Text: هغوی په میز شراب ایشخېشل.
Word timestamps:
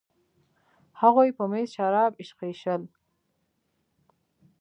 هغوی 1.01 1.29
په 1.37 1.43
میز 1.51 1.67
شراب 1.75 2.11
ایشخېشل. 2.19 2.81